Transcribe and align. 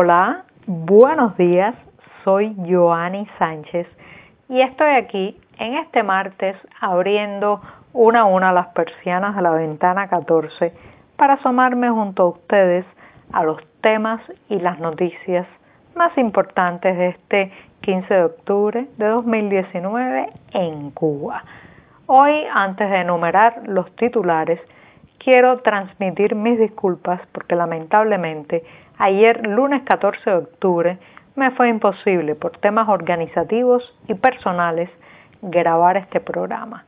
Hola, 0.00 0.44
buenos 0.68 1.36
días, 1.36 1.74
soy 2.22 2.54
Joanny 2.70 3.26
Sánchez 3.36 3.88
y 4.48 4.60
estoy 4.60 4.90
aquí 4.90 5.36
en 5.58 5.74
este 5.74 6.04
martes 6.04 6.54
abriendo 6.80 7.60
una 7.92 8.20
a 8.20 8.24
una 8.26 8.52
las 8.52 8.68
persianas 8.68 9.34
de 9.34 9.42
la 9.42 9.50
ventana 9.50 10.06
14 10.06 10.72
para 11.16 11.34
asomarme 11.34 11.90
junto 11.90 12.22
a 12.22 12.28
ustedes 12.28 12.86
a 13.32 13.42
los 13.42 13.60
temas 13.80 14.20
y 14.48 14.60
las 14.60 14.78
noticias 14.78 15.48
más 15.96 16.16
importantes 16.16 16.96
de 16.96 17.08
este 17.08 17.52
15 17.80 18.14
de 18.14 18.22
octubre 18.22 18.88
de 18.98 19.04
2019 19.04 20.30
en 20.52 20.92
Cuba. 20.92 21.42
Hoy, 22.06 22.44
antes 22.54 22.88
de 22.88 23.00
enumerar 23.00 23.62
los 23.66 23.90
titulares, 23.96 24.60
quiero 25.18 25.58
transmitir 25.58 26.34
mis 26.34 26.58
disculpas 26.58 27.20
porque 27.32 27.56
lamentablemente 27.56 28.64
ayer 28.98 29.46
lunes 29.46 29.82
14 29.82 30.30
de 30.30 30.36
octubre 30.36 30.98
me 31.36 31.50
fue 31.52 31.68
imposible 31.68 32.34
por 32.34 32.52
temas 32.58 32.88
organizativos 32.88 33.96
y 34.08 34.14
personales 34.14 34.90
grabar 35.42 35.96
este 35.96 36.20
programa. 36.20 36.84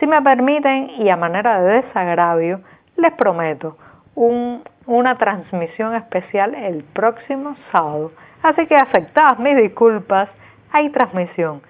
Si 0.00 0.06
me 0.06 0.20
permiten 0.22 0.90
y 0.98 1.10
a 1.10 1.16
manera 1.16 1.60
de 1.60 1.82
desagravio, 1.82 2.60
les 2.96 3.12
prometo 3.12 3.76
una 4.14 5.16
transmisión 5.16 5.94
especial 5.94 6.54
el 6.54 6.84
próximo 6.84 7.56
sábado. 7.70 8.12
Así 8.42 8.66
que 8.66 8.76
aceptadas 8.76 9.38
mis 9.38 9.56
disculpas, 9.56 10.28
hay 10.72 10.90
transmisión 10.90 11.62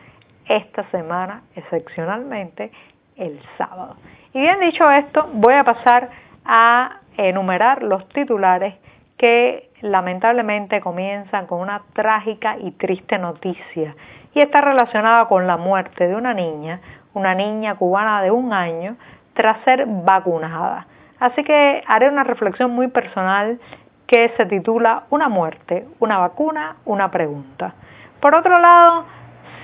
esta 0.48 0.84
semana 0.90 1.42
excepcionalmente 1.56 2.72
el 3.16 3.40
sábado. 3.58 3.96
Y 4.32 4.40
bien 4.40 4.60
dicho 4.60 4.90
esto, 4.90 5.28
voy 5.32 5.54
a 5.54 5.64
pasar 5.64 6.10
a 6.44 7.00
enumerar 7.16 7.82
los 7.82 8.08
titulares 8.08 8.74
que 9.18 9.70
lamentablemente 9.82 10.80
comienzan 10.80 11.46
con 11.46 11.60
una 11.60 11.82
trágica 11.92 12.56
y 12.58 12.72
triste 12.72 13.18
noticia 13.18 13.94
y 14.34 14.40
está 14.40 14.60
relacionada 14.60 15.26
con 15.26 15.46
la 15.46 15.56
muerte 15.56 16.08
de 16.08 16.14
una 16.14 16.34
niña, 16.34 16.80
una 17.14 17.34
niña 17.34 17.74
cubana 17.74 18.22
de 18.22 18.30
un 18.30 18.52
año, 18.52 18.96
tras 19.34 19.62
ser 19.64 19.86
vacunada. 19.86 20.86
Así 21.20 21.44
que 21.44 21.82
haré 21.86 22.08
una 22.08 22.24
reflexión 22.24 22.70
muy 22.72 22.88
personal 22.88 23.60
que 24.06 24.32
se 24.36 24.46
titula 24.46 25.04
Una 25.10 25.28
muerte, 25.28 25.86
una 26.00 26.18
vacuna, 26.18 26.76
una 26.84 27.10
pregunta. 27.10 27.74
Por 28.20 28.34
otro 28.34 28.58
lado, 28.58 29.04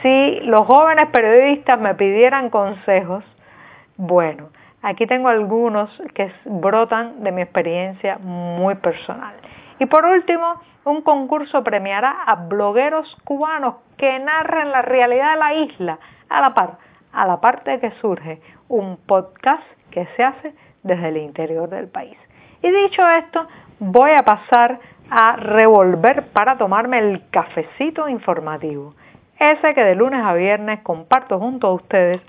si 0.03 0.41
los 0.43 0.67
jóvenes 0.67 1.09
periodistas 1.09 1.81
me 1.81 1.95
pidieran 1.95 2.51
consejos, 2.51 3.25
bueno, 3.99 4.51
aquí 4.81 5.07
tengo 5.07 5.29
algunos 5.29 5.91
que 6.15 6.33
brotan 6.45 7.25
de 7.25 7.33
mi 7.33 7.43
experiencia 7.43 8.17
muy 8.19 8.77
personal. 8.77 9.35
Y 9.81 9.87
por 9.87 10.05
último, 10.05 10.61
un 10.85 11.03
concurso 11.03 11.63
premiará 11.65 12.23
a 12.25 12.37
blogueros 12.37 13.15
cubanos 13.25 13.75
que 13.97 14.19
narren 14.21 14.71
la 14.71 14.83
realidad 14.83 15.33
de 15.33 15.39
la 15.39 15.55
isla 15.55 15.99
a 16.29 16.41
la 16.41 16.55
par, 16.55 16.79
a 17.13 17.27
la 17.27 17.41
parte 17.41 17.81
que 17.81 17.91
surge 18.01 18.41
un 18.69 18.97
podcast 18.99 19.65
que 19.91 20.07
se 20.17 20.23
hace 20.23 20.55
desde 20.85 21.09
el 21.09 21.17
interior 21.17 21.69
del 21.69 21.89
país. 21.89 22.17
Y 22.63 22.71
dicho 22.71 23.03
esto, 23.11 23.49
voy 23.81 24.13
a 24.13 24.23
pasar 24.23 24.79
a 25.11 25.37
revolver 25.37 26.29
para 26.29 26.57
tomarme 26.57 26.99
el 26.99 27.29
cafecito 27.31 28.09
informativo, 28.09 28.95
ese 29.39 29.75
que 29.75 29.83
de 29.83 29.95
lunes 29.95 30.25
a 30.25 30.35
viernes 30.35 30.81
comparto 30.81 31.39
junto 31.39 31.67
a 31.67 31.75
ustedes, 31.75 32.21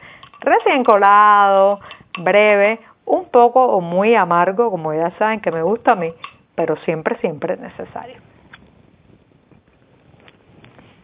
recién 0.41 0.83
colado, 0.83 1.79
breve, 2.17 2.79
un 3.05 3.25
poco 3.25 3.65
o 3.65 3.81
muy 3.81 4.15
amargo, 4.15 4.69
como 4.69 4.93
ya 4.93 5.11
saben 5.17 5.41
que 5.41 5.51
me 5.51 5.63
gusta 5.63 5.93
a 5.93 5.95
mí, 5.95 6.13
pero 6.55 6.75
siempre, 6.77 7.17
siempre 7.17 7.55
es 7.55 7.59
necesario. 7.59 8.17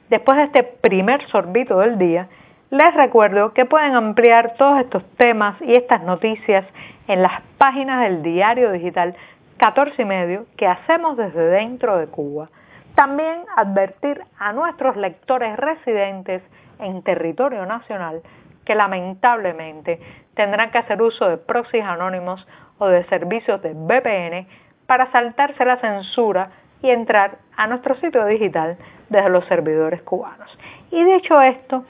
Después 0.09 0.37
de 0.37 0.43
este 0.43 0.63
primer 0.63 1.27
sorbito 1.29 1.79
del 1.79 1.97
día, 1.97 2.27
les 2.69 2.93
recuerdo 2.93 3.53
que 3.53 3.65
pueden 3.65 3.95
ampliar 3.95 4.55
todos 4.57 4.79
estos 4.81 5.03
temas 5.17 5.59
y 5.61 5.75
estas 5.75 6.03
noticias 6.03 6.65
en 7.07 7.21
las 7.21 7.41
páginas 7.57 8.01
del 8.01 8.21
diario 8.21 8.71
digital 8.71 9.15
14 9.57 10.01
y 10.01 10.05
medio 10.05 10.45
que 10.57 10.67
hacemos 10.67 11.17
desde 11.17 11.41
dentro 11.41 11.97
de 11.97 12.07
Cuba. 12.07 12.49
También 12.95 13.39
advertir 13.55 14.21
a 14.37 14.53
nuestros 14.53 14.95
lectores 14.95 15.57
residentes 15.57 16.43
en 16.79 17.01
territorio 17.03 17.65
nacional 17.65 18.21
que 18.65 18.75
lamentablemente 18.75 19.99
tendrán 20.33 20.71
que 20.71 20.79
hacer 20.79 21.01
uso 21.01 21.29
de 21.29 21.37
proxies 21.37 21.85
anónimos 21.85 22.45
o 22.77 22.87
de 22.87 23.05
servicios 23.05 23.61
de 23.61 23.73
VPN 23.73 24.47
para 24.85 25.11
saltarse 25.11 25.63
la 25.65 25.77
censura 25.77 26.49
y 26.81 26.89
entrar 26.89 27.37
a 27.55 27.67
nuestro 27.67 27.95
sitio 27.95 28.25
digital 28.25 28.77
desde 29.09 29.29
los 29.29 29.45
servidores 29.45 30.01
cubanos. 30.01 30.57
Y 30.91 31.03
dicho 31.03 31.39
esto, 31.41 31.85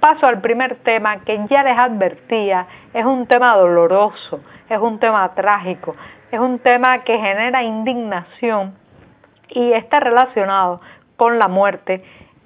paso 0.00 0.26
al 0.26 0.40
primer 0.40 0.76
tema 0.76 1.20
que 1.20 1.46
ya 1.48 1.62
les 1.62 1.78
advertía, 1.78 2.66
es 2.94 3.04
un 3.04 3.26
tema 3.26 3.54
doloroso, 3.56 4.40
es 4.68 4.78
un 4.78 4.98
tema 4.98 5.28
trágico, 5.34 5.94
es 6.32 6.40
un 6.40 6.58
tema 6.58 7.04
que 7.04 7.18
genera 7.18 7.62
indignación 7.62 8.74
y 9.48 9.72
está 9.72 10.00
relacionado 10.00 10.80
con 11.16 11.38
la 11.38 11.48
muerte 11.48 12.02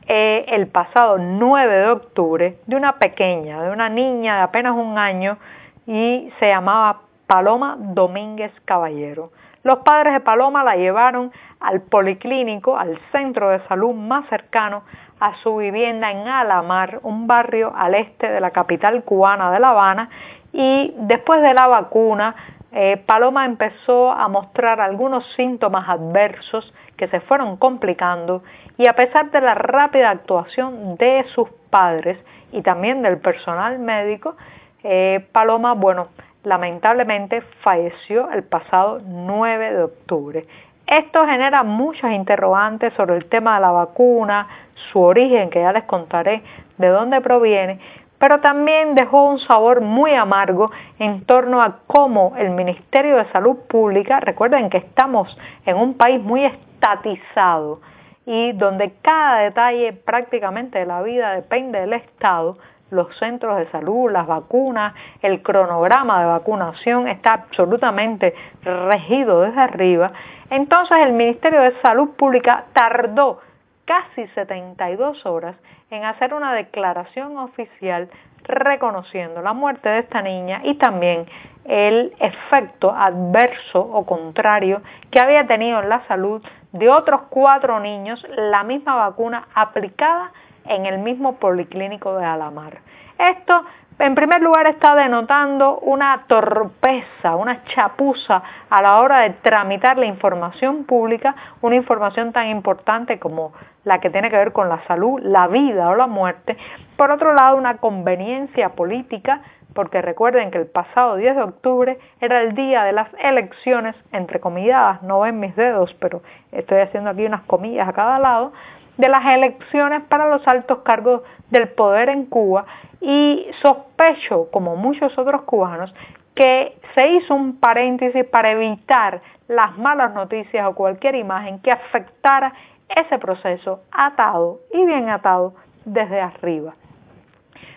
eh, 0.06 0.44
el 0.48 0.66
pasado 0.66 1.19
9 1.19 1.75
de 1.75 1.88
octubre 1.88 2.59
de 2.66 2.76
una 2.76 2.98
pequeña, 2.98 3.62
de 3.62 3.70
una 3.70 3.88
niña 3.88 4.37
de 4.37 4.42
apenas 4.42 4.75
un 4.76 4.98
año 4.98 5.38
y 5.87 6.31
se 6.38 6.48
llamaba 6.48 7.00
Paloma 7.26 7.76
Domínguez 7.78 8.53
Caballero. 8.64 9.31
Los 9.62 9.78
padres 9.78 10.12
de 10.12 10.20
Paloma 10.20 10.62
la 10.62 10.76
llevaron 10.76 11.32
al 11.59 11.81
policlínico, 11.81 12.76
al 12.76 12.98
centro 13.12 13.48
de 13.48 13.60
salud 13.66 13.94
más 13.94 14.28
cercano 14.28 14.82
a 15.20 15.37
su 15.37 15.56
vivienda 15.56 16.10
en 16.10 16.28
Alamar, 16.28 17.00
un 17.03 17.26
barrio 17.26 17.72
al 17.75 17.94
este 17.94 18.31
de 18.31 18.41
la 18.41 18.50
capital 18.50 19.04
cubana 19.04 19.50
de 19.50 19.60
La 19.60 19.70
Habana, 19.70 20.10
y 20.53 20.94
después 20.98 21.41
de 21.41 21.54
la 21.54 21.66
vacuna, 21.66 22.34
eh, 22.76 22.96
Paloma 23.06 23.44
empezó 23.44 24.10
a 24.10 24.26
mostrar 24.26 24.80
algunos 24.80 25.24
síntomas 25.36 25.88
adversos 25.88 26.74
que 26.96 27.06
se 27.06 27.20
fueron 27.20 27.56
complicando 27.56 28.42
y 28.76 28.88
a 28.88 28.94
pesar 28.94 29.30
de 29.30 29.40
la 29.40 29.54
rápida 29.54 30.10
actuación 30.10 30.96
de 30.96 31.24
sus 31.34 31.48
padres 31.70 32.18
y 32.50 32.62
también 32.62 33.02
del 33.02 33.18
personal 33.18 33.78
médico, 33.78 34.36
eh, 34.82 35.24
Paloma, 35.30 35.74
bueno, 35.74 36.08
lamentablemente 36.42 37.42
falleció 37.62 38.28
el 38.32 38.42
pasado 38.42 39.00
9 39.06 39.72
de 39.72 39.82
octubre. 39.84 40.46
Esto 40.88 41.26
genera 41.26 41.62
muchas 41.62 42.12
interrogantes 42.12 42.92
sobre 42.94 43.14
el 43.14 43.26
tema 43.26 43.54
de 43.54 43.60
la 43.60 43.70
vacuna, 43.70 44.48
su 44.90 45.00
origen, 45.00 45.48
que 45.48 45.60
ya 45.60 45.72
les 45.72 45.84
contaré 45.84 46.42
de 46.76 46.88
dónde 46.88 47.20
proviene, 47.20 47.78
pero 48.24 48.40
también 48.40 48.94
dejó 48.94 49.24
un 49.24 49.38
sabor 49.38 49.82
muy 49.82 50.14
amargo 50.14 50.70
en 50.98 51.26
torno 51.26 51.60
a 51.60 51.80
cómo 51.86 52.32
el 52.38 52.52
Ministerio 52.52 53.16
de 53.18 53.30
Salud 53.32 53.58
Pública, 53.68 54.18
recuerden 54.18 54.70
que 54.70 54.78
estamos 54.78 55.36
en 55.66 55.76
un 55.76 55.92
país 55.98 56.22
muy 56.22 56.42
estatizado 56.42 57.82
y 58.24 58.52
donde 58.52 58.94
cada 59.02 59.40
detalle 59.40 59.92
prácticamente 59.92 60.78
de 60.78 60.86
la 60.86 61.02
vida 61.02 61.34
depende 61.34 61.80
del 61.80 61.92
Estado, 61.92 62.56
los 62.90 63.14
centros 63.18 63.58
de 63.58 63.70
salud, 63.70 64.10
las 64.10 64.26
vacunas, 64.26 64.94
el 65.20 65.42
cronograma 65.42 66.20
de 66.20 66.26
vacunación 66.26 67.08
está 67.08 67.34
absolutamente 67.34 68.34
regido 68.62 69.42
desde 69.42 69.60
arriba. 69.60 70.12
Entonces 70.48 70.96
el 70.96 71.12
Ministerio 71.12 71.60
de 71.60 71.78
Salud 71.82 72.08
Pública 72.16 72.64
tardó 72.72 73.40
casi 73.84 74.26
72 74.28 75.24
horas 75.26 75.56
en 75.90 76.04
hacer 76.04 76.34
una 76.34 76.54
declaración 76.54 77.36
oficial 77.38 78.08
reconociendo 78.44 79.42
la 79.42 79.52
muerte 79.52 79.88
de 79.88 80.00
esta 80.00 80.22
niña 80.22 80.60
y 80.64 80.74
también 80.74 81.26
el 81.64 82.12
efecto 82.18 82.92
adverso 82.94 83.80
o 83.80 84.04
contrario 84.04 84.82
que 85.10 85.20
había 85.20 85.46
tenido 85.46 85.80
en 85.80 85.88
la 85.88 86.06
salud 86.06 86.42
de 86.72 86.90
otros 86.90 87.22
cuatro 87.31 87.81
niños 87.81 88.25
la 88.36 88.62
misma 88.64 88.96
vacuna 88.96 89.48
aplicada 89.54 90.32
en 90.66 90.87
el 90.87 90.98
mismo 90.98 91.37
policlínico 91.37 92.16
de 92.16 92.25
Alamar. 92.25 92.78
Esto, 93.19 93.64
en 93.98 94.14
primer 94.14 94.42
lugar, 94.42 94.66
está 94.66 94.94
denotando 94.94 95.78
una 95.78 96.25
torpeza, 96.26 97.37
una 97.37 97.64
chapuza 97.64 98.42
a 98.69 98.82
la 98.82 99.00
hora 99.00 99.20
de 99.20 99.30
tramitar 99.30 99.98
la 99.98 100.06
información 100.06 100.84
pública, 100.84 101.34
una 101.60 101.76
información 101.76 102.32
tan 102.32 102.48
importante 102.48 103.19
como 103.19 103.52
la 103.84 104.00
que 104.00 104.10
tiene 104.10 104.31
que 104.31 104.36
ver 104.36 104.52
con 104.52 104.69
la 104.69 104.82
salud, 104.86 105.20
la 105.22 105.46
vida 105.46 105.88
o 105.88 105.94
la 105.94 106.06
muerte. 106.06 106.56
Por 106.96 107.10
otro 107.10 107.34
lado, 107.34 107.56
una 107.56 107.78
conveniencia 107.78 108.70
política, 108.70 109.40
porque 109.75 110.00
recuerden 110.02 110.50
que 110.50 110.58
el 110.58 110.66
pasado 110.66 111.16
10 111.16 111.36
de 111.36 111.42
octubre 111.42 111.98
era 112.20 112.42
el 112.42 112.54
día 112.54 112.84
de 112.84 112.92
las 112.92 113.08
elecciones, 113.22 113.96
entre 114.12 114.40
comillas, 114.40 115.02
no 115.02 115.20
ven 115.20 115.40
mis 115.40 115.54
dedos, 115.56 115.94
pero 116.00 116.22
estoy 116.52 116.81
haciendo 116.81 117.10
aquí 117.10 117.26
unas 117.26 117.42
comillas 117.42 117.88
a 117.88 117.92
cada 117.92 118.19
lado, 118.19 118.52
de 118.96 119.08
las 119.08 119.25
elecciones 119.26 120.02
para 120.04 120.28
los 120.28 120.46
altos 120.46 120.78
cargos 120.78 121.22
del 121.50 121.69
poder 121.69 122.08
en 122.08 122.26
Cuba 122.26 122.64
y 123.00 123.46
sospecho, 123.60 124.48
como 124.52 124.76
muchos 124.76 125.19
otros 125.19 125.42
cubanos, 125.42 125.92
que 126.34 126.76
se 126.94 127.08
hizo 127.08 127.34
un 127.34 127.58
paréntesis 127.58 128.25
para 128.25 128.52
evitar 128.52 129.20
las 129.48 129.76
malas 129.78 130.14
noticias 130.14 130.66
o 130.66 130.75
cualquier 130.75 131.14
imagen 131.16 131.58
que 131.60 131.70
afectara 131.70 132.52
ese 132.88 133.19
proceso 133.19 133.82
atado 133.90 134.60
y 134.72 134.84
bien 134.84 135.08
atado 135.08 135.54
desde 135.84 136.20
arriba. 136.20 136.75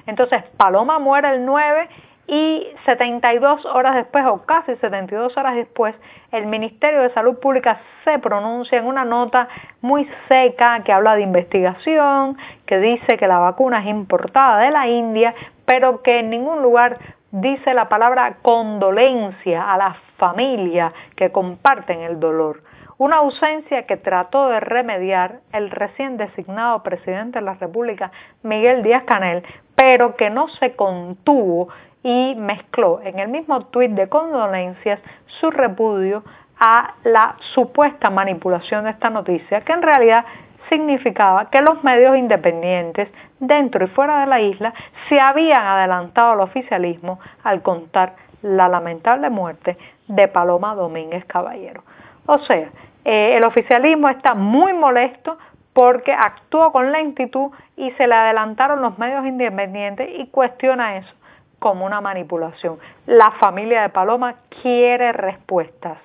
Entonces, 0.06 0.44
Paloma 0.58 1.00
muere 1.00 1.36
el 1.36 1.46
9 1.46 1.90
y 2.28 2.68
72 2.86 3.66
horas 3.66 3.96
después 3.96 4.26
o 4.26 4.46
casi 4.46 4.76
72 4.76 5.36
horas 5.38 5.56
después 5.56 5.96
el 6.32 6.46
Ministerio 6.46 7.02
de 7.02 7.14
Salud 7.14 7.40
Pública 7.40 7.80
se 8.04 8.20
pronuncia 8.20 8.78
en 8.78 8.86
una 8.86 9.06
nota 9.06 9.48
muy 9.82 10.08
seca 10.28 10.82
que 10.84 10.92
habla 10.92 11.16
de 11.16 11.22
investigación, 11.22 12.38
que 12.66 12.80
dice 12.80 13.18
que 13.18 13.28
la 13.28 13.40
vacuna 13.40 13.80
es 13.80 13.88
importada 13.88 14.60
de 14.60 14.72
la 14.72 14.88
India, 14.88 15.34
pero 15.66 16.02
que 16.02 16.20
en 16.20 16.30
ningún 16.30 16.62
lugar 16.62 16.98
dice 17.32 17.74
la 17.74 17.88
palabra 17.88 18.38
condolencia 18.42 19.72
a 19.72 19.78
las 19.78 19.98
familias 20.18 20.94
que 21.16 21.32
comparten 21.32 22.02
el 22.02 22.20
dolor. 22.20 22.62
Una 23.00 23.18
ausencia 23.18 23.86
que 23.86 23.96
trató 23.96 24.50
de 24.50 24.60
remediar 24.60 25.42
el 25.54 25.70
recién 25.70 26.18
designado 26.18 26.82
presidente 26.82 27.38
de 27.38 27.46
la 27.46 27.54
República, 27.54 28.12
Miguel 28.42 28.82
Díaz 28.82 29.04
Canel, 29.04 29.44
pero 29.76 30.16
que 30.16 30.32
no 30.32 30.48
se 30.48 30.76
contuvo 30.76 31.70
y 32.02 32.34
mezcló 32.36 33.00
en 33.04 33.20
el 33.20 33.28
mismo 33.28 33.68
tuit 33.68 33.92
de 33.92 34.10
condolencias 34.10 35.00
su 35.40 35.52
repudio 35.52 36.24
a 36.60 36.96
la 37.04 37.36
supuesta 37.54 38.10
manipulación 38.10 38.86
de 38.86 38.90
esta 38.90 39.12
noticia, 39.12 39.62
que 39.62 39.74
en 39.74 39.84
realidad 39.84 40.26
significaba 40.68 41.52
que 41.52 41.62
los 41.62 41.84
medios 41.84 42.18
independientes 42.18 43.10
dentro 43.40 43.86
y 43.86 43.90
fuera 43.90 44.22
de 44.22 44.26
la 44.26 44.42
isla 44.42 44.74
se 45.08 45.20
habían 45.20 45.64
adelantado 45.64 46.32
al 46.32 46.42
oficialismo 46.42 47.20
al 47.44 47.62
contar 47.62 48.16
la 48.42 48.68
lamentable 48.68 49.30
muerte 49.30 49.78
de 50.08 50.28
Paloma 50.28 50.74
Domínguez 50.74 51.26
Caballero. 51.26 51.84
O 52.28 52.40
sea, 52.40 52.70
eh, 53.06 53.38
el 53.38 53.44
oficialismo 53.44 54.10
está 54.10 54.36
muy 54.36 54.74
molesto 54.74 55.38
porque 55.74 56.12
actuó 56.12 56.72
con 56.72 56.92
lentitud 56.92 57.52
y 57.76 57.92
se 57.92 58.08
le 58.08 58.16
adelantaron 58.16 58.82
los 58.82 58.98
medios 59.00 59.26
independientes 59.26 60.10
y 60.18 60.28
cuestiona 60.28 60.98
eso 60.98 61.14
como 61.60 61.86
una 61.86 62.02
manipulación. 62.02 62.78
La 63.06 63.32
familia 63.32 63.82
de 63.82 63.90
Paloma 63.90 64.36
quiere 64.62 65.12
respuestas. 65.14 65.98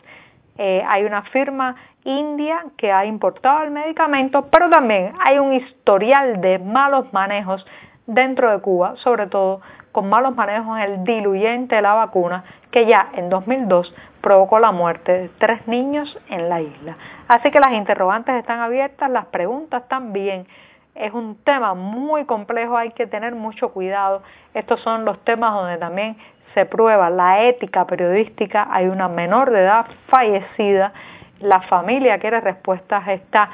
Eh, 0.59 0.83
hay 0.87 1.05
una 1.05 1.23
firma 1.23 1.77
india 2.05 2.65
que 2.77 2.93
ha 2.93 3.05
importado 3.05 3.65
el 3.65 3.71
medicamento, 3.71 4.47
pero 4.51 4.69
también 4.71 5.13
hay 5.21 5.39
un 5.39 5.53
historial 5.53 6.41
de 6.41 6.59
malos 6.59 7.13
manejos 7.13 7.67
dentro 8.07 8.51
de 8.51 8.61
Cuba, 8.61 8.95
sobre 8.97 9.27
todo 9.27 9.61
con 9.93 10.09
malos 10.09 10.35
manejos 10.35 10.79
en 10.79 10.85
el 10.85 11.05
diluyente 11.05 11.77
de 11.77 11.83
la 11.83 11.95
vacuna, 11.95 12.45
que 12.71 12.87
ya 12.87 13.11
en 13.15 13.29
2002 13.29 13.95
provocó 14.23 14.59
la 14.59 14.73
muerte 14.73 15.13
de 15.13 15.29
tres 15.39 15.67
niños 15.67 16.19
en 16.31 16.49
la 16.49 16.63
isla. 16.63 16.97
Así 17.29 17.51
que 17.51 17.61
las 17.61 17.73
interrogantes 17.73 18.37
están 18.37 18.61
abiertas, 18.61 19.11
las 19.11 19.27
preguntas 19.27 19.87
también. 19.89 20.47
Es 20.95 21.13
un 21.13 21.37
tema 21.45 21.75
muy 21.75 22.25
complejo, 22.25 22.77
hay 22.77 22.93
que 22.93 23.07
tener 23.07 23.35
mucho 23.35 23.71
cuidado. 23.71 24.23
Estos 24.55 24.81
son 24.81 25.05
los 25.05 25.19
temas 25.25 25.53
donde 25.53 25.77
también 25.77 26.17
se 26.55 26.65
prueba 26.67 27.11
la 27.11 27.43
ética 27.43 27.87
periodística. 27.87 28.69
Hay 28.71 28.87
una 28.87 29.09
menor 29.09 29.51
de 29.51 29.61
edad 29.61 29.87
fallecida, 30.09 30.93
la 31.41 31.61
familia 31.63 32.19
quiere 32.19 32.41
respuestas, 32.41 33.09
está 33.09 33.51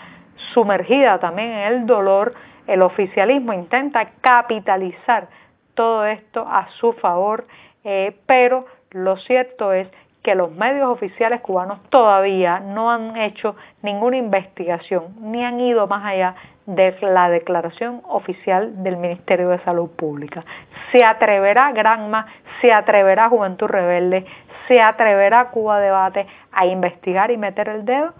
sumergida 0.53 1.19
también 1.19 1.51
en 1.53 1.73
el 1.73 1.87
dolor. 1.87 2.35
El 2.67 2.83
oficialismo 2.83 3.55
intenta 3.55 4.05
capitalizar 4.21 5.29
todo 5.75 6.05
esto 6.05 6.47
a 6.47 6.69
su 6.81 6.93
favor, 6.95 7.47
eh, 7.85 8.17
pero 8.27 8.67
lo 8.91 9.17
cierto 9.17 9.73
es 9.73 9.89
que 10.23 10.35
los 10.35 10.51
medios 10.51 10.89
oficiales 10.89 11.41
cubanos 11.41 11.83
todavía 11.91 12.61
no 12.61 12.91
han 12.91 13.17
hecho 13.17 13.57
ninguna 13.83 14.17
investigación 14.17 15.15
ni 15.21 15.45
han 15.45 15.61
ido 15.61 15.87
más 15.87 16.05
allá 16.05 16.35
de 16.67 16.95
la 17.01 17.31
declaración 17.31 18.03
oficial 18.09 18.83
del 18.83 18.97
Ministerio 18.99 19.49
de 19.49 19.59
Salud 19.61 19.89
Pública. 19.91 20.45
¿Se 20.93 21.05
atreverá 21.05 21.73
Granma, 21.73 22.27
se 22.61 22.73
atreverá 22.73 23.29
Juventud 23.29 23.69
Rebelde, 23.69 24.27
se 24.67 24.83
atreverá 24.83 25.49
Cuba 25.51 25.81
Debate 25.81 26.27
a 26.53 26.67
investigar 26.67 27.31
y 27.31 27.39
meter 27.39 27.69
el 27.69 27.85
dedo? 27.85 28.13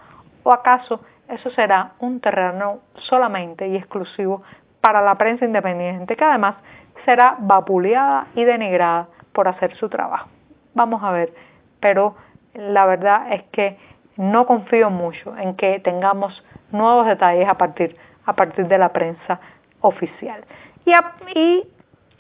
¿O 0.45 0.53
acaso 0.53 1.01
eso 1.29 1.51
será 1.51 1.93
un 1.99 2.21
terreno 2.21 2.79
solamente 2.95 3.69
y 3.69 3.77
exclusivo 3.77 4.43
para 4.81 5.03
la 5.03 5.17
prensa 5.17 5.45
independiente 5.45 6.17
que 6.17 6.25
además 6.25 6.57
será 7.05 7.37
vapuleada 7.39 8.29
y 8.35 8.45
denigrada 8.45 9.09
por 9.33 9.49
hacer 9.49 9.75
su 9.77 9.89
trabajo. 9.89 10.29
Vamos 10.75 11.03
a 11.03 11.11
ver, 11.11 11.33
pero 11.81 12.17
la 12.55 12.87
verdad 12.87 13.33
es 13.33 13.43
que 13.53 13.77
no 14.17 14.47
confío 14.47 14.91
mucho 14.91 15.37
en 15.37 15.55
que 15.57 15.79
tengamos 15.81 16.45
nuevos 16.73 17.07
detalles 17.07 17.49
a 17.49 17.55
partir, 17.55 17.97
a 18.27 18.33
partir 18.35 18.67
de 18.67 18.79
la 18.79 18.91
prensa 18.91 19.41
oficial. 19.81 20.45
Y 20.85 20.93
a, 20.93 21.15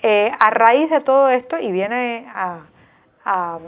eh, 0.02 0.32
raíz 0.50 0.90
de 0.90 1.00
todo 1.00 1.28
esto, 1.28 1.58
y 1.58 1.72
viene 1.72 2.26
a, 2.32 2.60
a 3.24 3.58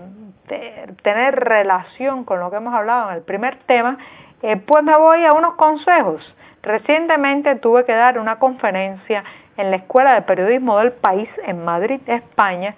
tener 1.03 1.35
relación 1.35 2.25
con 2.25 2.39
lo 2.41 2.51
que 2.51 2.57
hemos 2.57 2.73
hablado 2.73 3.11
en 3.11 3.17
el 3.17 3.23
primer 3.23 3.59
tema, 3.67 3.99
eh, 4.43 4.57
pues 4.57 4.83
me 4.85 4.97
voy 4.97 5.25
a 5.25 5.33
unos 5.33 5.55
consejos. 5.55 6.23
Recientemente 6.63 7.57
tuve 7.57 7.85
que 7.85 7.93
dar 7.93 8.19
una 8.19 8.39
conferencia 8.39 9.25
en 9.57 9.71
la 9.71 9.77
Escuela 9.77 10.15
de 10.15 10.23
Periodismo 10.23 10.79
del 10.79 10.93
país 10.93 11.29
en 11.45 11.65
Madrid, 11.65 12.01
España, 12.07 12.75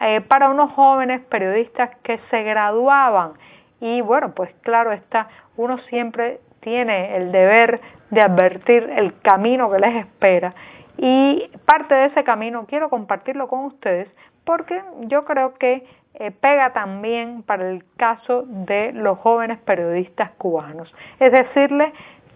eh, 0.00 0.20
para 0.22 0.48
unos 0.48 0.72
jóvenes 0.72 1.20
periodistas 1.22 1.90
que 2.02 2.18
se 2.30 2.42
graduaban. 2.42 3.32
Y 3.80 4.00
bueno, 4.00 4.32
pues 4.34 4.52
claro 4.62 4.92
está, 4.92 5.28
uno 5.56 5.78
siempre 5.78 6.40
tiene 6.60 7.16
el 7.16 7.32
deber 7.32 7.80
de 8.10 8.22
advertir 8.22 8.90
el 8.96 9.18
camino 9.20 9.70
que 9.70 9.78
les 9.78 9.94
espera. 9.96 10.54
Y 10.96 11.50
parte 11.64 11.94
de 11.94 12.06
ese 12.06 12.24
camino 12.24 12.66
quiero 12.66 12.88
compartirlo 12.88 13.48
con 13.48 13.66
ustedes 13.66 14.08
porque 14.44 14.80
yo 15.02 15.24
creo 15.24 15.54
que 15.54 15.86
eh, 16.14 16.30
pega 16.30 16.72
también 16.72 17.42
para 17.42 17.68
el 17.68 17.84
caso 17.96 18.44
de 18.46 18.92
los 18.92 19.18
jóvenes 19.18 19.58
periodistas 19.58 20.30
cubanos. 20.38 20.94
Es 21.18 21.32
decirle 21.32 21.92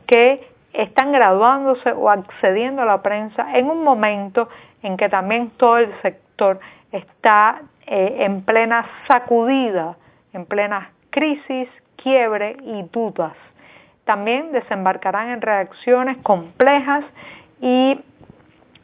que 0.07 0.49
están 0.73 1.13
graduándose 1.13 1.93
o 1.93 2.11
accediendo 2.11 2.83
a 2.83 2.85
la 2.85 3.03
prensa 3.03 3.57
en 3.57 3.71
un 3.71 3.85
momento 3.85 4.49
en 4.83 4.97
que 4.97 5.09
también 5.09 5.51
todo 5.57 5.79
el 5.79 5.93
sector 6.03 6.61
está 6.93 7.63
eh, 7.87 8.17
en 8.21 8.43
plena 8.43 8.87
sacudida, 9.07 9.97
en 10.33 10.47
plena 10.47 10.91
crisis, 11.11 11.69
quiebre 11.97 12.57
y 12.63 12.83
dudas. 12.93 13.35
También 14.05 14.53
desembarcarán 14.53 15.31
en 15.31 15.41
reacciones 15.41 16.17
complejas 16.19 17.05
y 17.61 18.01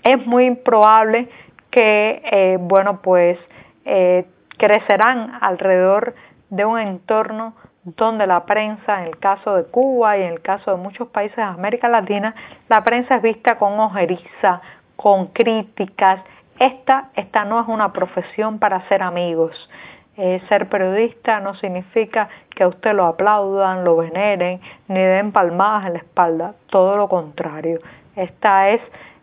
es 0.03 0.27
muy 0.27 0.55
probable 0.57 1.29
que, 1.71 2.23
eh, 2.25 2.59
bueno, 2.61 3.01
pues 3.01 3.39
eh, 3.85 4.27
crecerán 4.59 5.39
alrededor 5.41 6.15
de 6.51 6.65
un 6.65 6.79
entorno 6.79 7.55
donde 7.85 8.27
la 8.27 8.45
prensa, 8.45 9.03
en 9.03 9.09
el 9.09 9.19
caso 9.19 9.57
de 9.57 9.65
Cuba 9.65 10.17
y 10.17 10.23
en 10.23 10.33
el 10.33 10.41
caso 10.41 10.71
de 10.71 10.77
muchos 10.77 11.09
países 11.09 11.37
de 11.37 11.43
América 11.43 11.89
Latina, 11.89 12.35
la 12.69 12.83
prensa 12.83 13.17
es 13.17 13.23
vista 13.23 13.57
con 13.57 13.79
ojeriza, 13.79 14.63
con 14.97 15.27
críticas. 15.29 16.23
Esta, 16.59 17.11
esta 17.15 17.45
no 17.45 17.61
es 17.61 17.69
una 17.69 17.93
profesión 17.93 18.59
para 18.59 18.87
ser 18.89 19.03
amigos. 19.03 19.69
Eh, 20.17 20.41
ser 20.49 20.69
periodista 20.69 21.41
no 21.41 21.55
significa 21.57 22.29
que 22.55 22.63
a 22.63 22.69
usted 22.69 22.93
lo 22.95 23.07
aplaudan, 23.07 23.85
lo 23.85 23.97
veneren, 23.97 24.61
ni 24.87 25.01
den 25.01 25.33
palmadas 25.33 25.87
en 25.87 25.95
la 25.95 25.99
espalda, 25.99 26.55
todo 26.71 26.97
lo 26.97 27.09
contrario. 27.09 27.81
Esta 28.15 28.71
es 28.71 28.81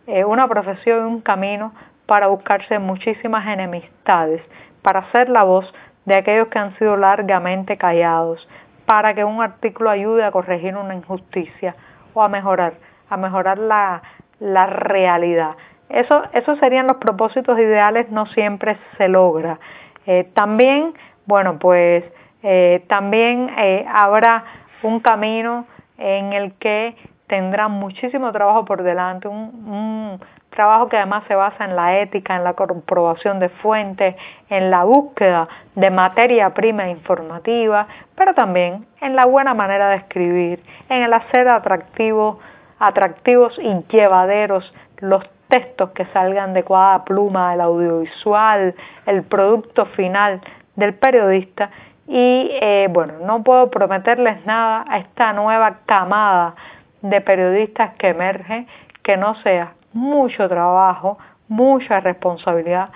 eh, 0.07 0.25
una 0.25 0.47
profesión 0.49 1.07
y 1.07 1.13
un 1.13 1.21
camino 1.21 1.71
para 2.05 2.27
buscarse 2.27 2.77
muchísimas 2.77 3.47
enemistades, 3.47 4.41
para 4.81 5.09
ser 5.13 5.29
la 5.29 5.43
voz 5.43 5.73
de 6.03 6.15
aquellos 6.15 6.49
que 6.49 6.59
han 6.59 6.77
sido 6.77 6.97
largamente 6.97 7.77
callados, 7.77 8.45
para 8.85 9.13
que 9.13 9.23
un 9.23 9.41
artículo 9.41 9.89
ayude 9.89 10.25
a 10.25 10.31
corregir 10.31 10.75
una 10.75 10.93
injusticia 10.93 11.75
o 12.13 12.21
a 12.21 12.27
mejorar, 12.27 12.73
a 13.09 13.15
mejorar 13.15 13.57
la, 13.59 14.01
la 14.41 14.65
realidad. 14.65 15.55
Eso, 15.87 16.23
esos 16.33 16.57
serían 16.59 16.87
los 16.87 16.97
propósitos 16.97 17.57
ideales, 17.59 18.09
no 18.09 18.25
siempre 18.27 18.77
se 18.97 19.07
logra. 19.07 19.59
Eh, 20.07 20.29
también, 20.33 20.93
bueno, 21.25 21.59
pues 21.59 22.03
eh, 22.43 22.83
también 22.87 23.51
eh, 23.57 23.85
habrá 23.87 24.43
un 24.81 24.99
camino 24.99 25.67
en 25.97 26.33
el 26.33 26.53
que 26.53 26.95
tendrán 27.27 27.71
muchísimo 27.71 28.31
trabajo 28.31 28.65
por 28.65 28.83
delante, 28.83 29.27
un, 29.27 29.37
un 29.37 30.19
trabajo 30.49 30.89
que 30.89 30.97
además 30.97 31.23
se 31.27 31.35
basa 31.35 31.63
en 31.63 31.75
la 31.75 31.99
ética, 31.99 32.35
en 32.35 32.43
la 32.43 32.53
comprobación 32.53 33.39
de 33.39 33.49
fuentes, 33.49 34.15
en 34.49 34.71
la 34.71 34.83
búsqueda 34.83 35.47
de 35.75 35.89
materia 35.91 36.49
prima 36.53 36.89
informativa, 36.89 37.87
pero 38.15 38.33
también 38.33 38.85
en 39.01 39.15
la 39.15 39.25
buena 39.25 39.53
manera 39.53 39.89
de 39.89 39.97
escribir, 39.97 40.63
en 40.89 41.03
el 41.03 41.13
hacer 41.13 41.47
atractivos, 41.47 42.37
atractivos 42.81 43.57
y 43.59 43.73
llevaderos 43.89 44.73
los 44.97 45.23
textos 45.47 45.91
que 45.91 46.05
salgan 46.07 46.53
de 46.53 46.63
cada 46.63 47.03
pluma, 47.05 47.53
el 47.53 47.61
audiovisual, 47.61 48.73
el 49.05 49.23
producto 49.23 49.85
final 49.85 50.41
del 50.75 50.93
periodista 50.95 51.69
y 52.07 52.49
eh, 52.61 52.87
bueno, 52.89 53.13
no 53.25 53.43
puedo 53.43 53.69
prometerles 53.69 54.45
nada 54.45 54.83
a 54.89 54.97
esta 54.97 55.31
nueva 55.33 55.77
camada 55.85 56.55
de 57.01 57.21
periodistas 57.21 57.93
que 57.95 58.09
emerge 58.09 58.65
que 59.03 59.15
no 59.15 59.35
sea 59.35 59.73
mucho 59.93 60.49
trabajo, 60.49 61.17
mucha 61.47 61.99
responsabilidad, 61.99 62.89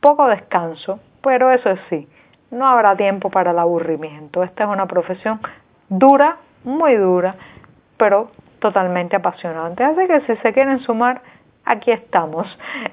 poco 0.00 0.26
descanso, 0.28 0.98
pero 1.22 1.50
eso 1.50 1.70
sí, 1.88 2.08
no 2.50 2.66
habrá 2.66 2.96
tiempo 2.96 3.30
para 3.30 3.52
el 3.52 3.58
aburrimiento. 3.58 4.42
Esta 4.42 4.64
es 4.64 4.70
una 4.70 4.86
profesión 4.86 5.40
dura, 5.88 6.36
muy 6.64 6.96
dura, 6.96 7.36
pero 7.96 8.30
totalmente 8.58 9.16
apasionante. 9.16 9.84
Así 9.84 10.06
que 10.06 10.20
si 10.22 10.36
se 10.36 10.52
quieren 10.52 10.80
sumar, 10.80 11.22
aquí 11.64 11.90
estamos. 11.90 12.46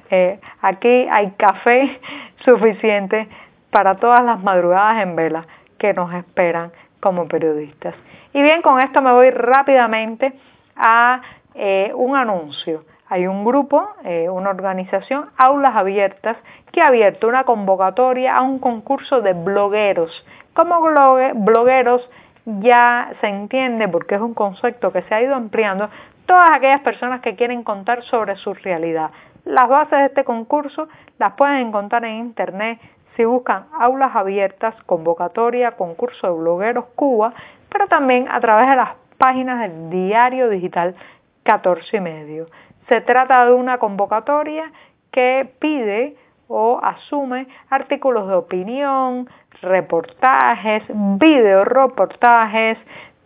Eh, 0.10 0.40
aquí 0.62 1.08
hay 1.10 1.32
café 1.32 2.00
suficiente 2.46 3.28
para 3.72 3.96
todas 3.96 4.24
las 4.24 4.42
madrugadas 4.42 5.04
en 5.04 5.16
vela 5.16 5.46
que 5.78 5.94
nos 5.94 6.14
esperan 6.14 6.72
como 7.00 7.28
periodistas. 7.28 7.96
Y 8.34 8.42
bien, 8.42 8.62
con 8.62 8.80
esto 8.80 9.02
me 9.02 9.12
voy 9.12 9.30
rápidamente 9.30 10.34
a 10.76 11.22
eh, 11.54 11.92
un 11.96 12.16
anuncio. 12.16 12.84
Hay 13.08 13.28
un 13.28 13.46
grupo, 13.46 13.88
eh, 14.04 14.30
una 14.30 14.50
organización, 14.50 15.30
Aulas 15.38 15.76
Abiertas, 15.76 16.38
que 16.72 16.82
ha 16.82 16.88
abierto 16.88 17.28
una 17.28 17.44
convocatoria 17.44 18.36
a 18.36 18.42
un 18.42 18.60
concurso 18.60 19.22
de 19.22 19.34
blogueros. 19.34 20.12
Como 20.54 20.82
blogueros 20.82 22.10
ya 22.46 23.12
se 23.22 23.28
entiende, 23.28 23.88
porque 23.88 24.16
es 24.16 24.22
un 24.22 24.34
concepto 24.34 24.92
que 24.92 25.02
se 25.04 25.16
ha 25.16 25.22
ido 25.22 25.36
ampliando, 25.36 25.90
todas 26.26 26.56
aquellas 26.56 26.82
personas 26.82 27.22
que 27.22 27.36
quieren 27.36 27.64
contar 27.64 28.04
sobre 28.04 28.36
su 28.38 28.54
realidad. 28.54 29.12
Las 29.46 29.70
bases 29.70 30.00
de 30.00 30.06
este 30.06 30.24
concurso 30.24 30.88
las 31.20 31.34
pueden 31.34 31.68
encontrar 31.68 32.04
en 32.06 32.16
internet 32.16 32.80
si 33.16 33.24
buscan 33.24 33.66
aulas 33.80 34.16
abiertas, 34.16 34.76
convocatoria, 34.86 35.72
concurso 35.72 36.28
de 36.28 36.34
blogueros 36.34 36.86
Cuba, 36.96 37.34
pero 37.70 37.88
también 37.88 38.28
a 38.30 38.40
través 38.40 38.70
de 38.70 38.76
las 38.76 38.90
páginas 39.18 39.62
del 39.62 39.90
diario 39.90 40.50
digital 40.50 40.96
14 41.44 41.98
y 41.98 42.00
medio. 42.02 42.48
Se 42.90 43.02
trata 43.02 43.46
de 43.46 43.54
una 43.54 43.78
convocatoria 43.78 44.72
que 45.12 45.50
pide 45.60 46.18
o 46.48 46.80
asume 46.82 47.48
artículos 47.70 48.28
de 48.28 48.36
opinión, 48.36 49.30
reportajes, 49.62 50.84
video 50.90 51.66
reportajes, 51.66 52.78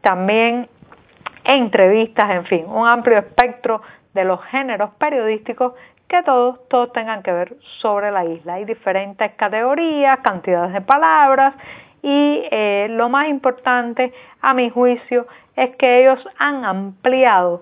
también 0.01 0.69
entrevistas, 1.43 2.29
en 2.31 2.45
fin, 2.45 2.65
un 2.67 2.87
amplio 2.87 3.17
espectro 3.17 3.81
de 4.13 4.23
los 4.23 4.43
géneros 4.45 4.91
periodísticos 4.97 5.73
que 6.07 6.23
todos, 6.23 6.67
todos 6.69 6.91
tengan 6.91 7.21
que 7.21 7.31
ver 7.31 7.55
sobre 7.81 8.11
la 8.11 8.25
isla. 8.25 8.55
Hay 8.55 8.65
diferentes 8.65 9.31
categorías, 9.33 10.19
cantidades 10.19 10.73
de 10.73 10.81
palabras 10.81 11.53
y 12.01 12.43
eh, 12.51 12.87
lo 12.89 13.09
más 13.09 13.27
importante, 13.27 14.13
a 14.41 14.53
mi 14.53 14.69
juicio, 14.69 15.27
es 15.55 15.75
que 15.75 16.01
ellos 16.01 16.25
han 16.37 16.65
ampliado 16.65 17.61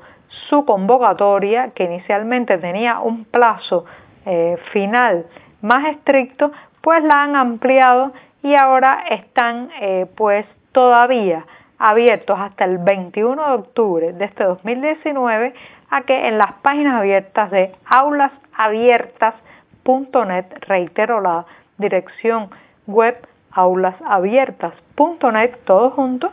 su 0.49 0.65
convocatoria, 0.65 1.71
que 1.71 1.85
inicialmente 1.85 2.57
tenía 2.57 2.99
un 2.99 3.25
plazo 3.25 3.85
eh, 4.25 4.57
final 4.71 5.25
más 5.61 5.85
estricto, 5.87 6.51
pues 6.81 7.03
la 7.03 7.23
han 7.23 7.35
ampliado 7.35 8.13
y 8.43 8.53
ahora 8.55 9.03
están 9.09 9.69
eh, 9.81 10.05
pues 10.15 10.45
todavía 10.71 11.45
abiertos 11.79 12.39
hasta 12.39 12.65
el 12.65 12.79
21 12.79 13.45
de 13.45 13.53
octubre 13.53 14.11
de 14.13 14.25
este 14.25 14.43
2019 14.43 15.53
a 15.89 16.01
que 16.01 16.27
en 16.27 16.37
las 16.37 16.51
páginas 16.61 16.95
abiertas 16.95 17.49
de 17.51 17.73
aulasabiertas.net, 17.85 20.45
reitero 20.61 21.21
la 21.21 21.45
dirección 21.77 22.49
web 22.87 23.15
aulasabiertas.net, 23.51 25.55
todos 25.65 25.93
juntos, 25.93 26.31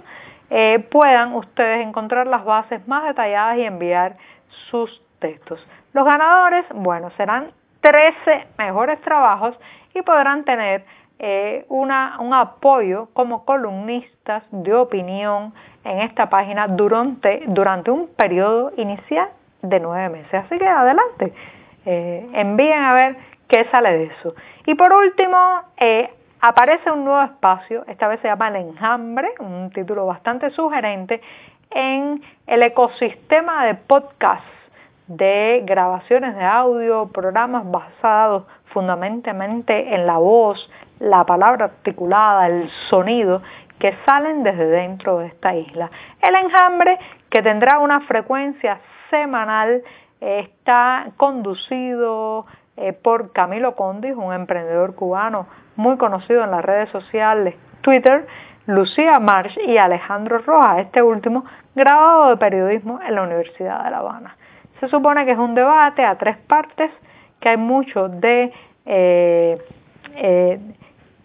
eh, 0.50 0.78
puedan 0.90 1.34
ustedes 1.34 1.86
encontrar 1.86 2.26
las 2.26 2.44
bases 2.44 2.86
más 2.86 3.04
detalladas 3.04 3.56
y 3.58 3.62
enviar 3.62 4.16
sus 4.70 5.02
textos. 5.18 5.66
Los 5.92 6.04
ganadores, 6.04 6.66
bueno, 6.74 7.10
serán 7.16 7.52
13 7.84 8.46
mejores 8.56 8.98
trabajos 9.02 9.54
y 9.92 10.00
podrán 10.00 10.44
tener 10.44 10.86
eh, 11.18 11.66
una, 11.68 12.16
un 12.18 12.32
apoyo 12.32 13.08
como 13.12 13.44
columnistas 13.44 14.42
de 14.50 14.72
opinión 14.72 15.52
en 15.84 15.98
esta 15.98 16.30
página 16.30 16.66
durante, 16.66 17.42
durante 17.48 17.90
un 17.90 18.08
periodo 18.08 18.72
inicial 18.78 19.28
de 19.60 19.80
nueve 19.80 20.08
meses. 20.08 20.32
Así 20.32 20.58
que 20.58 20.66
adelante, 20.66 21.34
eh, 21.84 22.26
envíen 22.32 22.82
a 22.82 22.94
ver 22.94 23.16
qué 23.48 23.66
sale 23.70 23.92
de 23.92 24.04
eso. 24.04 24.34
Y 24.64 24.74
por 24.76 24.90
último, 24.90 25.36
eh, 25.76 26.08
aparece 26.40 26.90
un 26.90 27.04
nuevo 27.04 27.22
espacio, 27.22 27.84
esta 27.86 28.08
vez 28.08 28.18
se 28.20 28.28
llama 28.28 28.48
El 28.48 28.56
Enjambre, 28.56 29.30
un 29.40 29.70
título 29.70 30.06
bastante 30.06 30.48
sugerente, 30.52 31.20
en 31.70 32.22
el 32.46 32.62
ecosistema 32.62 33.66
de 33.66 33.74
podcast 33.74 34.42
de 35.06 35.62
grabaciones 35.66 36.34
de 36.34 36.44
audio, 36.44 37.08
programas 37.12 37.70
basados 37.70 38.44
fundamentalmente 38.66 39.94
en 39.94 40.06
la 40.06 40.18
voz, 40.18 40.70
la 40.99 41.25
palabra 41.25 41.66
articulada, 41.66 42.46
el 42.46 42.70
sonido 42.88 43.42
que 43.78 43.94
salen 44.06 44.42
desde 44.42 44.66
dentro 44.66 45.18
de 45.18 45.26
esta 45.26 45.54
isla. 45.54 45.90
El 46.23 46.34
enjambre, 46.34 46.99
que 47.28 47.42
tendrá 47.42 47.78
una 47.78 48.00
frecuencia 48.02 48.80
semanal, 49.11 49.82
está 50.20 51.08
conducido 51.16 52.46
eh, 52.76 52.92
por 52.92 53.32
Camilo 53.32 53.76
Condis, 53.76 54.16
un 54.16 54.32
emprendedor 54.32 54.94
cubano 54.94 55.46
muy 55.76 55.96
conocido 55.96 56.44
en 56.44 56.50
las 56.50 56.64
redes 56.64 56.88
sociales, 56.90 57.54
Twitter, 57.82 58.26
Lucía 58.66 59.18
March 59.18 59.58
y 59.66 59.76
Alejandro 59.76 60.38
Rojas, 60.38 60.78
este 60.78 61.02
último 61.02 61.44
graduado 61.75 62.30
de 62.30 62.37
periodismo 62.38 63.00
en 63.06 63.14
la 63.14 63.23
Universidad 63.23 63.84
de 63.84 63.90
La 63.90 63.99
Habana. 63.99 64.37
Se 64.80 64.88
supone 64.88 65.24
que 65.24 65.32
es 65.32 65.38
un 65.38 65.54
debate 65.54 66.04
a 66.04 66.16
tres 66.16 66.36
partes, 66.38 66.90
que 67.40 67.50
hay 67.50 67.56
mucho 67.56 68.08
de 68.08 68.52
eh, 68.86 69.58
eh, 70.16 70.58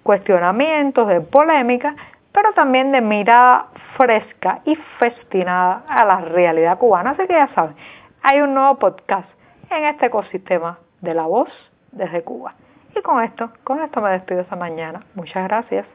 cuestionamientos, 0.03 1.07
de 1.07 1.21
polémica, 1.21 1.95
pero 2.31 2.53
también 2.53 2.91
de 2.91 3.01
mirada 3.01 3.67
fresca 3.97 4.59
y 4.65 4.75
festinada 4.97 5.83
a 5.87 6.05
la 6.05 6.21
realidad 6.21 6.77
cubana. 6.77 7.11
Así 7.11 7.27
que 7.27 7.33
ya 7.33 7.49
saben, 7.53 7.75
hay 8.21 8.41
un 8.41 8.53
nuevo 8.53 8.75
podcast 8.79 9.29
en 9.69 9.85
este 9.85 10.07
ecosistema 10.07 10.79
de 11.01 11.13
la 11.13 11.23
voz 11.23 11.49
desde 11.91 12.23
Cuba. 12.23 12.53
Y 12.95 13.01
con 13.01 13.23
esto, 13.23 13.51
con 13.63 13.81
esto 13.81 14.01
me 14.01 14.11
despido 14.11 14.41
esta 14.41 14.55
mañana. 14.55 15.01
Muchas 15.15 15.43
gracias. 15.47 15.85